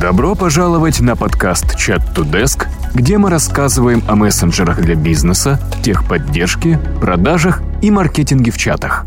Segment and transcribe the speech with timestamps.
[0.00, 6.80] Добро пожаловать на подкаст Chat to Desk, где мы рассказываем о мессенджерах для бизнеса, техподдержке,
[7.02, 9.04] продажах и маркетинге в чатах.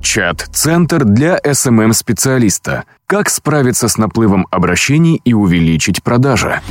[0.00, 2.84] Чат-центр для SMM-специалиста.
[3.06, 6.62] Как справиться с наплывом обращений и увеличить продажи.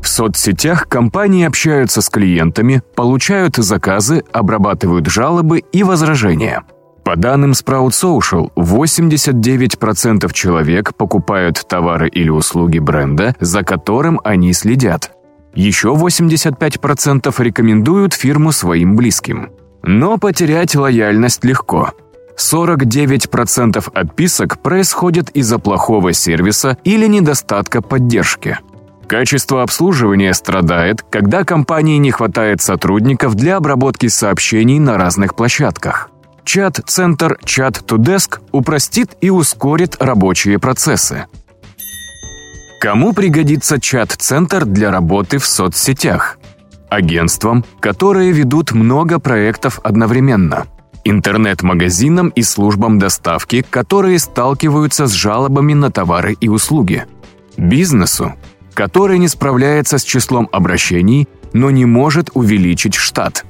[0.00, 6.62] В соцсетях компании общаются с клиентами, получают заказы, обрабатывают жалобы и возражения.
[7.06, 15.12] По данным Sprout Social, 89% человек покупают товары или услуги бренда, за которым они следят.
[15.54, 19.50] Еще 85% рекомендуют фирму своим близким.
[19.84, 21.92] Но потерять лояльность легко.
[22.36, 28.58] 49% отписок происходят из-за плохого сервиса или недостатка поддержки.
[29.06, 36.10] Качество обслуживания страдает, когда компании не хватает сотрудников для обработки сообщений на разных площадках.
[36.46, 41.26] Чат-центр Chat2Desk упростит и ускорит рабочие процессы.
[42.80, 46.38] Кому пригодится чат-центр для работы в соцсетях?
[46.88, 50.68] Агентствам, которые ведут много проектов одновременно.
[51.02, 57.06] Интернет-магазинам и службам доставки, которые сталкиваются с жалобами на товары и услуги.
[57.56, 58.34] Бизнесу,
[58.72, 63.44] который не справляется с числом обращений, но не может увеличить штат.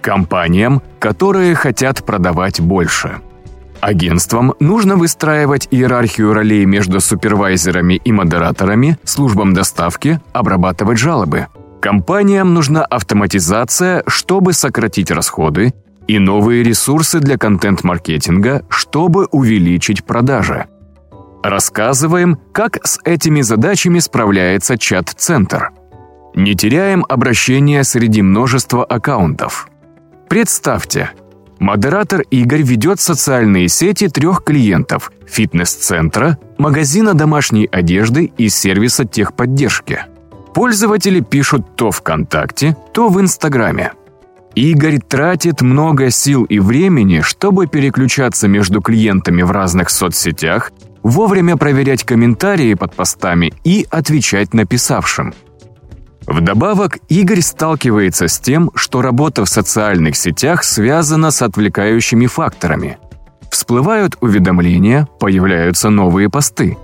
[0.00, 3.20] Компаниям, которые хотят продавать больше.
[3.80, 11.46] Агентствам нужно выстраивать иерархию ролей между супервайзерами и модераторами, службам доставки, обрабатывать жалобы.
[11.80, 15.72] Компаниям нужна автоматизация, чтобы сократить расходы,
[16.08, 20.66] и новые ресурсы для контент-маркетинга, чтобы увеличить продажи.
[21.44, 25.70] Рассказываем, как с этими задачами справляется чат-центр.
[26.34, 29.68] Не теряем обращения среди множества аккаунтов.
[30.28, 31.10] Представьте,
[31.58, 40.04] модератор Игорь ведет социальные сети трех клиентов– фитнес-центра, магазина домашней одежды и сервиса техподдержки.
[40.54, 43.92] Пользователи пишут то ВКонтакте, то в Инстаграме.
[44.54, 50.72] Игорь тратит много сил и времени, чтобы переключаться между клиентами в разных соцсетях
[51.02, 55.32] вовремя проверять комментарии под постами и отвечать написавшим.
[56.28, 62.98] Вдобавок, Игорь сталкивается с тем, что работа в социальных сетях связана с отвлекающими факторами.
[63.50, 66.76] Всплывают уведомления, появляются новые посты.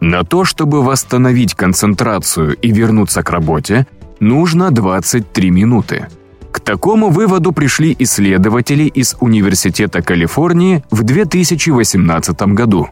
[0.00, 3.88] На то, чтобы восстановить концентрацию и вернуться к работе,
[4.20, 6.06] нужно 23 минуты.
[6.52, 12.88] К такому выводу пришли исследователи из Университета Калифорнии в 2018 году.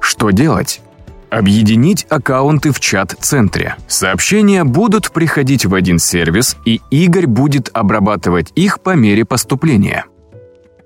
[0.00, 0.80] Что делать?
[1.34, 3.74] Объединить аккаунты в чат-центре.
[3.88, 10.04] Сообщения будут приходить в один сервис, и Игорь будет обрабатывать их по мере поступления.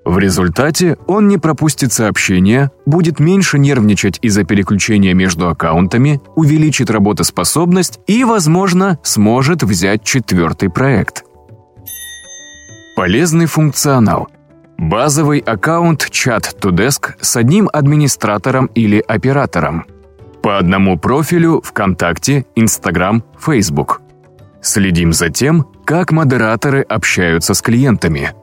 [0.05, 7.99] В результате он не пропустит сообщения, будет меньше нервничать из-за переключения между аккаунтами, увеличит работоспособность
[8.07, 11.25] и, возможно, сможет взять четвертый проект.
[12.95, 14.29] Полезный функционал–
[14.79, 19.85] Базовый аккаунт Chat2Desk с одним администратором или оператором.
[20.41, 24.01] По одному профилю ВКонтакте, Инстаграм, Фейсбук.
[24.61, 28.33] Следим за тем, как модераторы общаются с клиентами.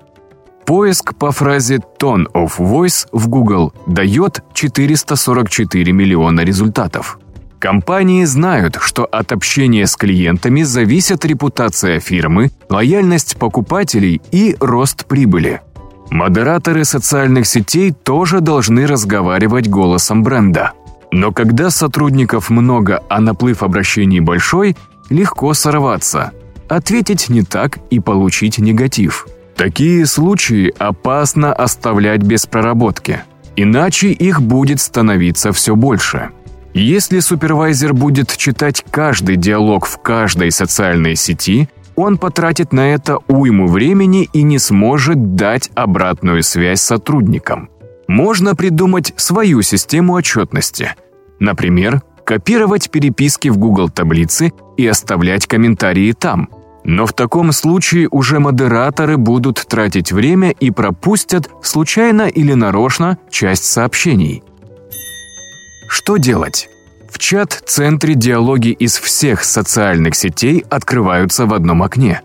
[0.66, 7.18] Поиск по фразе «Tone of Voice» в Google дает 444 миллиона результатов.
[7.58, 15.62] Компании знают, что от общения с клиентами зависит репутация фирмы, лояльность покупателей и рост прибыли.
[16.10, 20.72] Модераторы социальных сетей тоже должны разговаривать голосом бренда.
[21.12, 24.76] Но когда сотрудников много, а наплыв обращений большой,
[25.10, 26.32] легко сорваться,
[26.68, 29.26] ответить не так и получить негатив.
[29.56, 33.22] Такие случаи опасно оставлять без проработки,
[33.56, 36.30] иначе их будет становиться все больше.
[36.74, 43.66] Если супервайзер будет читать каждый диалог в каждой социальной сети, он потратит на это уйму
[43.66, 47.70] времени и не сможет дать обратную связь сотрудникам.
[48.08, 50.94] Можно придумать свою систему отчетности.
[51.40, 56.48] Например, копировать переписки в Google таблицы и оставлять комментарии там.
[56.84, 63.64] Но в таком случае уже модераторы будут тратить время и пропустят, случайно или нарочно, часть
[63.64, 64.44] сообщений.
[65.88, 66.68] Что делать?
[67.10, 72.20] В чат-центре диалоги из всех социальных сетей открываются в одном окне.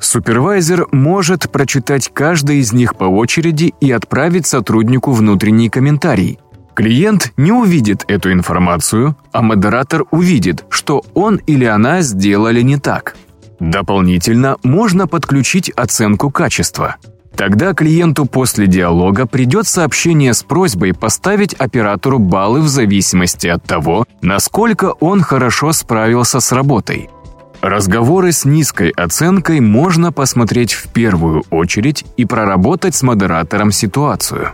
[0.00, 6.38] Супервайзер может прочитать каждый из них по очереди и отправить сотруднику внутренний комментарий.
[6.74, 13.16] Клиент не увидит эту информацию, а модератор увидит, что он или она сделали не так.
[13.58, 16.96] Дополнительно можно подключить оценку качества.
[17.34, 24.06] Тогда клиенту после диалога придет сообщение с просьбой поставить оператору баллы в зависимости от того,
[24.22, 27.10] насколько он хорошо справился с работой.
[27.60, 34.50] Разговоры с низкой оценкой можно посмотреть в первую очередь и проработать с модератором ситуацию.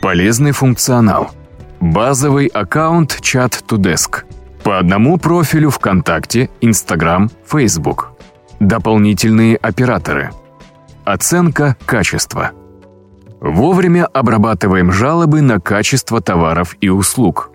[0.00, 1.30] Полезный функционал.
[1.80, 4.24] Базовый аккаунт чат to desk.
[4.62, 8.12] По одному профилю ВКонтакте, Инстаграм, Фейсбук.
[8.58, 10.30] Дополнительные операторы.
[11.04, 12.52] Оценка качества.
[13.40, 17.50] Вовремя обрабатываем жалобы на качество товаров и услуг.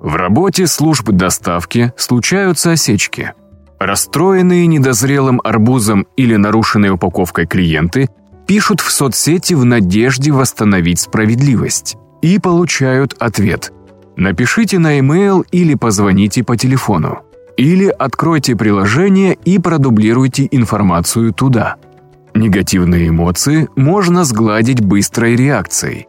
[0.00, 3.34] В работе служб доставки случаются осечки.
[3.78, 8.08] Расстроенные недозрелым арбузом или нарушенной упаковкой клиенты
[8.46, 13.72] пишут в соцсети в надежде восстановить справедливость и получают ответ.
[14.16, 17.20] Напишите на e-mail или позвоните по телефону.
[17.56, 21.76] Или откройте приложение и продублируйте информацию туда.
[22.34, 26.06] Негативные эмоции можно сгладить быстрой реакцией.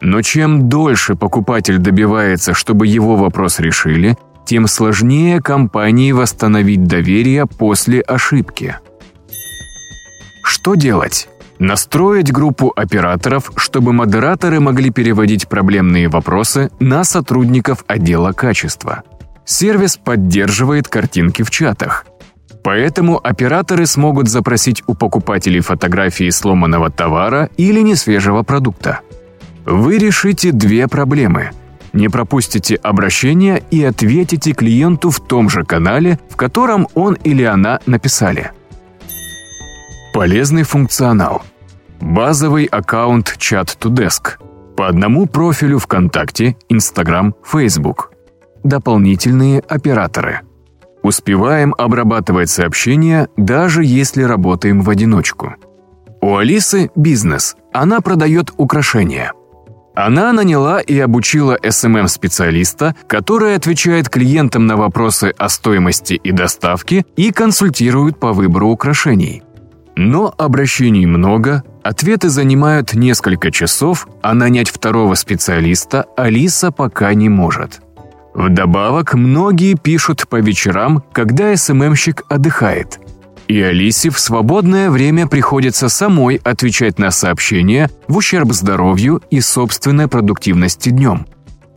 [0.00, 4.16] Но чем дольше покупатель добивается, чтобы его вопрос решили,
[4.46, 8.76] тем сложнее компании восстановить доверие после ошибки.
[10.44, 11.28] Что делать?
[11.58, 19.02] Настроить группу операторов, чтобы модераторы могли переводить проблемные вопросы на сотрудников отдела качества.
[19.44, 22.06] Сервис поддерживает картинки в чатах.
[22.62, 29.00] Поэтому операторы смогут запросить у покупателей фотографии сломанного товара или несвежего продукта.
[29.68, 31.50] Вы решите две проблемы.
[31.92, 37.78] Не пропустите обращение и ответите клиенту в том же канале, в котором он или она
[37.84, 38.52] написали.
[40.14, 41.42] Полезный функционал.
[42.00, 44.38] Базовый аккаунт Chat2Desk.
[44.74, 48.12] По одному профилю ВКонтакте, Инстаграм, Фейсбук.
[48.64, 50.40] Дополнительные операторы.
[51.02, 55.56] Успеваем обрабатывать сообщения, даже если работаем в одиночку.
[56.22, 57.54] У Алисы бизнес.
[57.74, 59.32] Она продает украшения.
[59.98, 67.32] Она наняла и обучила SMM-специалиста, который отвечает клиентам на вопросы о стоимости и доставке и
[67.32, 69.42] консультирует по выбору украшений.
[69.96, 77.80] Но обращений много, ответы занимают несколько часов, а нанять второго специалиста Алиса пока не может.
[78.34, 83.00] Вдобавок, многие пишут по вечерам, когда СММщик отдыхает–
[83.48, 90.06] и Алисе в свободное время приходится самой отвечать на сообщения в ущерб здоровью и собственной
[90.06, 91.26] продуктивности днем.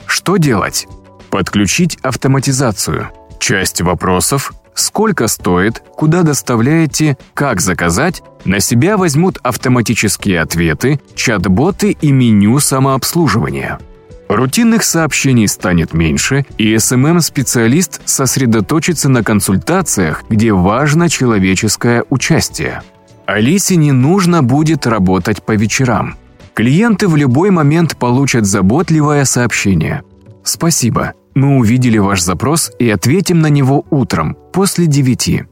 [0.05, 0.87] Что делать?
[1.29, 3.09] Подключить автоматизацию.
[3.39, 12.11] Часть вопросов сколько стоит, куда доставляете, как заказать, на себя возьмут автоматические ответы, чат-боты и
[12.11, 13.79] меню самообслуживания–
[14.31, 22.81] Рутинных сообщений станет меньше, и SMM-специалист сосредоточится на консультациях, где важно человеческое участие.
[23.25, 26.15] Алисе не нужно будет работать по вечерам.
[26.53, 30.03] Клиенты в любой момент получат заботливое сообщение.
[30.45, 35.43] «Спасибо, мы увидели ваш запрос и ответим на него утром, после девяти.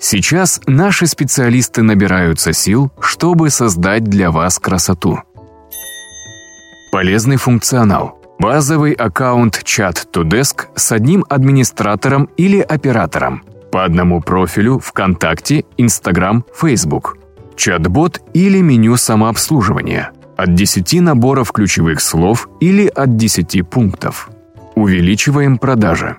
[0.00, 5.18] Сейчас наши специалисты набираются сил, чтобы создать для вас красоту».
[6.90, 13.42] Полезный функционал– Базовый аккаунт Chat2Desk с одним администратором или оператором.
[13.70, 17.16] По одному профилю ВКонтакте, Инстаграм, Фейсбук.
[17.56, 20.10] Чат-бот или меню самообслуживания.
[20.36, 24.30] От 10 наборов ключевых слов или от 10 пунктов.
[24.74, 26.16] Увеличиваем продажи.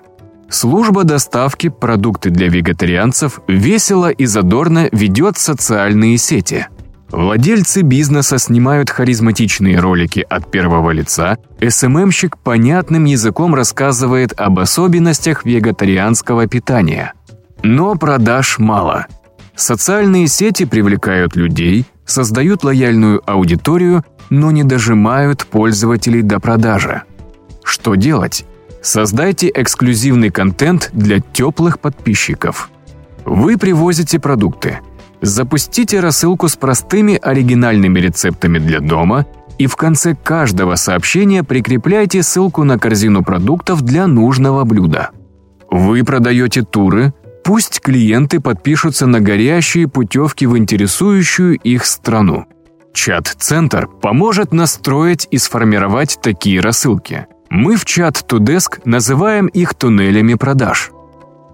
[0.48, 6.68] Служба доставки продукты для вегетарианцев весело и задорно ведет социальные сети–
[7.10, 16.46] Владельцы бизнеса снимают харизматичные ролики от первого лица, СММщик понятным языком рассказывает об особенностях вегетарианского
[16.46, 17.12] питания.
[17.62, 19.06] Но продаж мало.
[19.54, 27.02] Социальные сети привлекают людей, создают лояльную аудиторию, но не дожимают пользователей до продажи.
[27.62, 28.44] Что делать?
[28.82, 32.70] Создайте эксклюзивный контент для теплых подписчиков.
[33.24, 34.80] Вы привозите продукты–
[35.24, 39.26] Запустите рассылку с простыми оригинальными рецептами для дома
[39.56, 45.12] и в конце каждого сообщения прикрепляйте ссылку на корзину продуктов для нужного блюда.
[45.70, 52.44] Вы продаете туры, пусть клиенты подпишутся на горящие путевки в интересующую их страну.
[52.92, 57.28] Чат-центр поможет настроить и сформировать такие рассылки.
[57.48, 60.90] Мы в чат Тудеск называем их туннелями продаж.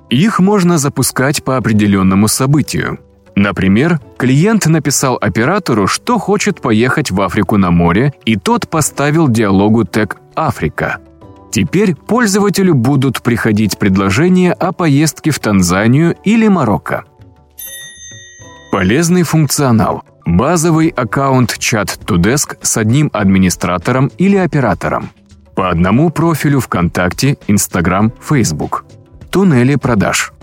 [0.09, 2.99] Их можно запускать по определенному событию.
[3.41, 9.85] Например, клиент написал оператору, что хочет поехать в Африку на море, и тот поставил диалогу
[9.85, 10.99] тег «Африка».
[11.51, 17.05] Теперь пользователю будут приходить предложения о поездке в Танзанию или Марокко.
[18.71, 20.03] Полезный функционал.
[20.27, 25.13] Базовый аккаунт Chat2Desk с одним администратором или оператором.
[25.55, 28.85] По одному профилю ВКонтакте, Инстаграм, Фейсбук.
[29.31, 30.35] Туннели продаж.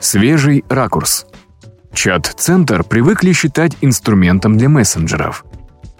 [0.00, 1.26] Свежий ракурс.
[1.94, 5.44] Чат-центр привыкли считать инструментом для мессенджеров.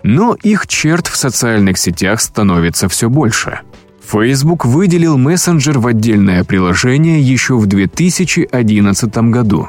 [0.02, 3.60] Но их черт в социальных сетях становится все больше.
[4.04, 9.68] Facebook выделил мессенджер в отдельное приложение еще в 2011 году.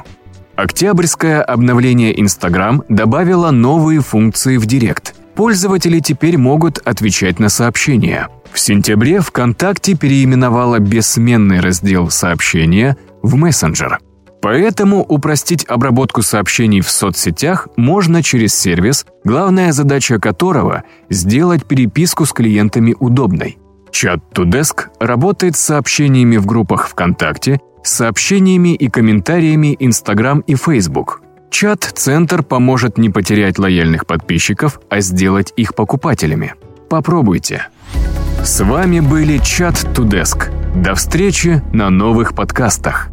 [0.56, 5.14] Октябрьское обновление Instagram добавило новые функции в Директ.
[5.34, 8.28] Пользователи теперь могут отвечать на сообщения.
[8.52, 13.98] В сентябре ВКонтакте переименовала бессменный раздел «Сообщения» в мессенджер.
[14.44, 22.32] Поэтому упростить обработку сообщений в соцсетях можно через сервис, главная задача которого– сделать переписку с
[22.34, 23.56] клиентами удобной.
[23.90, 31.22] Чат Тудеск работает с сообщениями в группах ВКонтакте, сообщениями и комментариями Instagram и Facebook.
[31.50, 36.54] Чат-центр поможет не потерять лояльных подписчиков, а сделать их покупателями.
[36.90, 37.68] Попробуйте.
[38.44, 40.50] С вами были Чат Тудеск.
[40.76, 43.08] До встречи на новых подкастах.